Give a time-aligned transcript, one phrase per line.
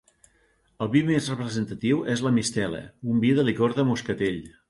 [0.83, 2.81] El vi més representatiu és la mistela,
[3.13, 4.43] un vi de licor de moscatell.